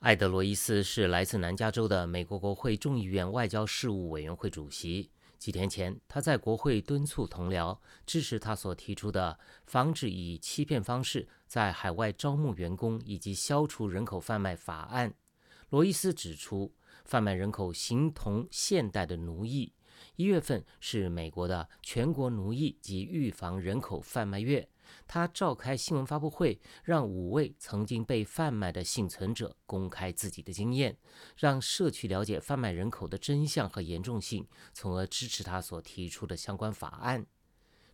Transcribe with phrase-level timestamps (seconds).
[0.00, 5.10] 艾德罗伊斯是来自南加州的美国国会众议院外交事务委员会主席。
[5.38, 15.12] 几天前，他在国会敦促同僚支持他所提出的防止以欺骗方式在海外招募员工以及消除人口贩卖法案。
[15.70, 16.72] 罗伊斯指出，
[17.04, 19.72] 贩卖人口形同现代的奴役。
[20.14, 24.68] 一月份是美国的全国奴役及预防人口贩卖月。
[25.06, 30.96] 他召开新闻发布会，让五位曾经被贩卖的幸存者公开自己的经验，
[31.36, 37.26] 让社区了解贩卖人口的真相和严重性，从而支持他所提出的相关法案。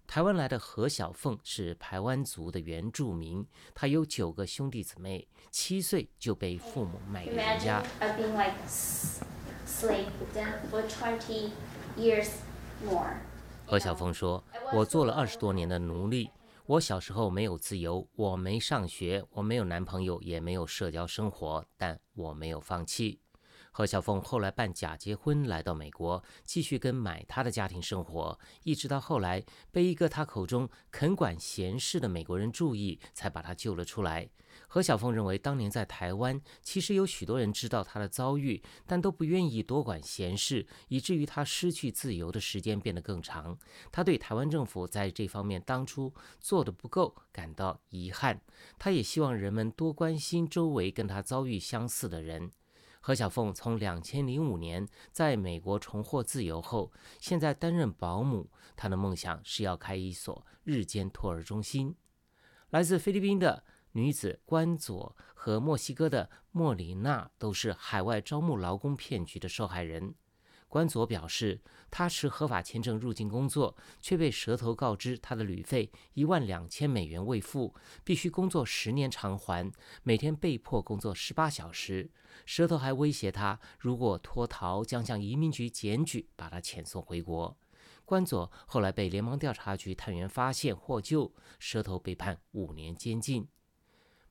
[0.07, 7.83] 台湾来的何小凤是台湾族的原住民，她有九个兄弟姊妹，七岁就被父母卖给人家。
[13.67, 16.31] 何小凤说：“我做了二十多年的奴隶。”
[16.67, 23.21] 我小时候没有自由，我没上学，我没有男朋友，也没有社交生活，但我没有放弃。
[23.77, 34.31] 何小凤后来办假结婚来到美国，继续跟买她的家庭生活，一直到后来被一个她口中肯管闲事的美国人注意，才把她救了出来。
[34.69, 43.59] 何小凤认为，当年在台湾，其实有许多人知道她的遭遇，但都不愿意多管闲事，以至于她失去自由的时间变得更长。
[43.91, 48.41] 她对台湾政府在这方面当初做的不够感到遗憾。
[48.79, 52.53] 她也希望人们多关心周围跟她遭遇相似的人。
[53.07, 58.51] 何小凤从两千零五年在美国重获自由后，现在担任保姆。
[58.75, 61.95] 她的梦想是要开一所日间托儿中心。
[62.71, 70.15] 来自菲律宾的女子关佐和墨西哥的莫里娜都是海外招募劳工骗局的受害人。
[70.75, 77.73] 关佐表示，他持合法签证入境工作，却被蛇头告知他的旅费一万两千美元未付，
[78.03, 79.71] 必须工作十年偿还，
[80.03, 82.11] 每天被迫工作十八小时。
[82.45, 87.57] 蛇头还威胁他，如果脱逃，将向移民局检举，把他遣送回国。
[88.05, 93.47] 关佐后来被联邦调查局探员发现获救，蛇头被判五年监禁。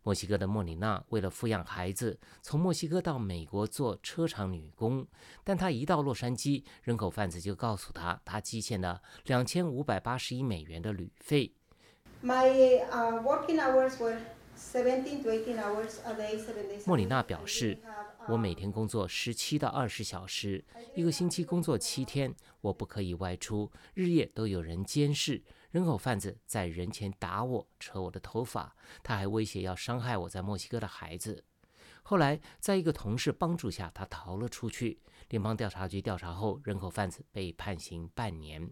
[0.03, 5.07] 墨西哥的莫里娜为了抚养孩子，从墨西哥到美国做车厂女工。
[5.43, 11.53] 但她一到洛杉矶，人口贩子就告诉她，她积欠了两千五百八十一美元的旅费。
[16.85, 17.79] 莫里娜表示。
[18.29, 20.63] 我每天工作十七到二十小时，
[20.95, 25.43] 一个星期工作七天，我不可以外出，日夜都有人监视。
[25.73, 31.43] 人口贩子在人前打我，扯我的头发，他还威胁要伤害我在墨西哥的孩子。
[32.03, 35.01] 后来，在一个同事帮助下，他逃了出去。
[35.29, 38.71] 联邦调查局调查后，人口贩子被判刑半年。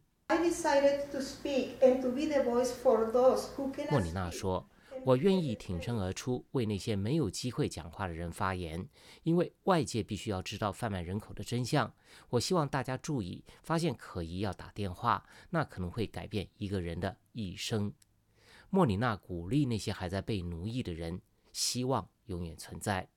[3.89, 4.69] 莫里娜说。
[5.03, 8.87] 我愿意挺身而出，为那些没有机会讲话的人发言，
[9.23, 11.91] 因为外界必须要知道贩卖人口的真相。
[12.29, 17.91] 我希望大家注意，发现可疑要打电话，那可能会改变一个人的一生。
[18.69, 21.19] 莫里娜鼓励那些还在被奴役的人，
[21.51, 23.09] 希望永远存在。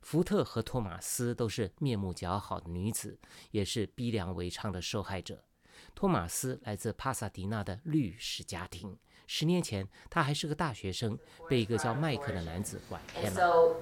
[0.00, 3.18] 福特和托马斯都是面目姣好的女子，
[3.50, 5.44] 也是逼良为娼的受害者。
[5.94, 8.96] 托马斯来自帕萨迪纳的律师家庭。
[9.30, 11.18] 十年前，他还是个大学生，
[11.50, 13.76] 被一个叫麦克的男子拐骗了。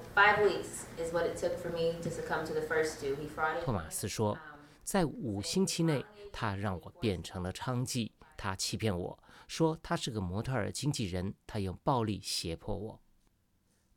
[3.63, 4.37] 托马斯说，
[4.83, 8.11] 在五星期内，他让我变成了娼妓。
[8.35, 13.01] 他欺骗我说他是个模特儿经纪人，他用暴力胁迫我。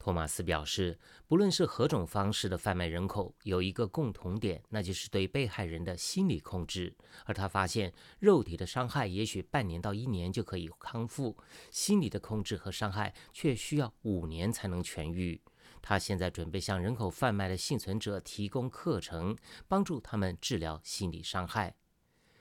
[0.00, 6.96] 托马斯表示，不论是何种方式的贩卖人口，有一个共同点，那就是对被害人的心理控制。
[7.26, 11.36] 而他发现，肉体的伤害也许半年到一年就可以康复，
[11.70, 15.38] 心理的控制和伤害却需要五年才能痊愈。
[15.82, 19.36] 他现在准备向人口贩卖的幸存者提供课程，
[19.68, 21.76] 帮助他们治疗心理伤害。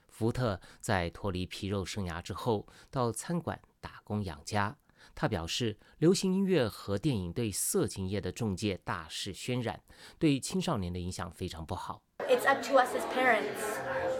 [0.08, 4.78] 福特在脱离皮肉生涯之后，到餐馆打工养家。
[5.20, 9.82] 他表示，流行音乐和电影对色情业的中介大肆渲染，
[10.18, 12.02] 对青少年的影响非常不好。
[12.20, 13.60] It's up to us as parents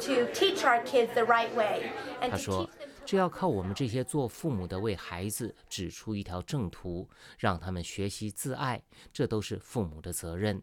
[0.02, 1.90] to teach our kids the right way.
[2.30, 2.70] 他说
[3.08, 7.08] ：“这要靠我们这些做父母的为孩子指出一条正途，
[7.38, 10.62] 让他们学习自爱，这都是父母的责任。”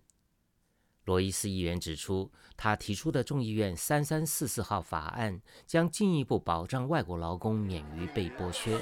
[1.06, 8.76] 罗伊斯议员指出，他提出的众议院三三四四号法案将进一步保障外国劳工免于被剥削。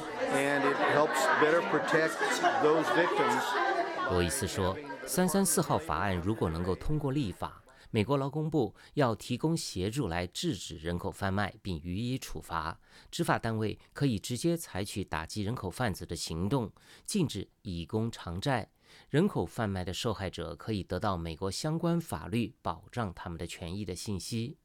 [4.11, 4.75] 罗伊斯说，
[5.05, 12.81] 三三四号法案如果能够通过立法，美国劳工部要提供协助来制止人口贩卖，并予以处罚。
[13.11, 16.73] 执法单位可以直接采取打击人口贩子的行动，
[17.05, 18.71] 禁止以工偿债。
[19.09, 24.59] 人口贩卖的受害者可以得到美国相关法律保障他们的权益的信息。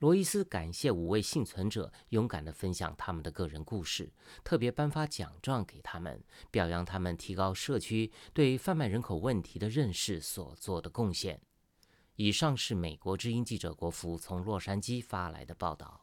[0.00, 4.12] 罗伊斯感谢五位幸存者勇敢地分享他们的个人故事，
[4.44, 11.40] 特别颁发奖状给他们，表扬他们提高社区对贩卖人口问题的认识所做的贡献。
[12.16, 16.02] 以上是美国之音记者国福从洛杉矶发来的报道。